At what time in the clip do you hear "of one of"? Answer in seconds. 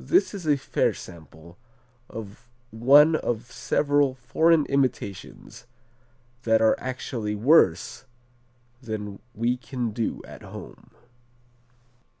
2.10-3.52